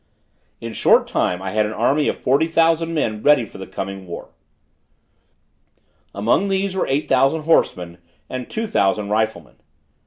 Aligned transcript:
In 0.59 0.71
a 0.71 0.73
short 0.73 1.05
time 1.07 1.43
I 1.43 1.51
had 1.51 1.67
an 1.67 1.73
army 1.73 2.07
of 2.07 2.17
forty 2.17 2.47
thousand 2.47 2.95
men 2.95 3.21
ready 3.21 3.45
for 3.45 3.59
the 3.59 3.67
coming 3.67 4.07
war: 4.07 4.29
among 6.11 6.47
these 6.47 6.75
were 6.75 6.87
eight 6.87 7.07
thousand 7.07 7.41
horsemen 7.43 7.99
and 8.27 8.49
two 8.49 8.65
thousand 8.65 9.09
riflemen. 9.09 9.57